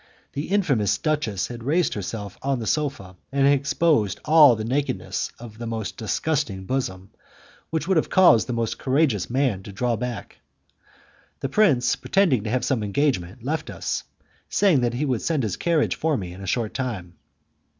The 0.33 0.47
infamous 0.49 0.97
duchess 0.97 1.45
had 1.49 1.63
raised 1.63 1.93
herself 1.93 2.35
on 2.41 2.57
the 2.57 2.65
sofa 2.65 3.17
and 3.31 3.45
exposed 3.45 4.19
all 4.25 4.55
the 4.55 4.65
nakedness 4.65 5.31
of 5.37 5.59
the 5.59 5.67
most 5.67 5.95
disgusting 5.95 6.65
bosom, 6.65 7.11
which 7.69 7.87
would 7.87 7.97
have 7.97 8.09
caused 8.09 8.47
the 8.47 8.53
most 8.53 8.79
courageous 8.79 9.29
man 9.29 9.61
to 9.61 9.71
draw 9.71 9.95
back. 9.95 10.39
The 11.41 11.49
prince, 11.49 11.95
pretending 11.95 12.43
to 12.45 12.49
have 12.49 12.65
some 12.65 12.81
engagement, 12.81 13.43
left 13.43 13.69
us, 13.69 14.03
saying 14.49 14.81
that 14.81 14.95
he 14.95 15.05
would 15.05 15.21
send 15.21 15.43
his 15.43 15.55
carriage 15.55 15.95
for 15.95 16.17
me 16.17 16.33
in 16.33 16.41
a 16.41 16.47
short 16.47 16.73
time. 16.73 17.13